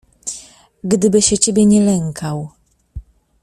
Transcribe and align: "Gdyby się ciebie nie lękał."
"Gdyby 0.83 1.21
się 1.21 1.37
ciebie 1.37 1.65
nie 1.65 1.81
lękał." 1.81 2.49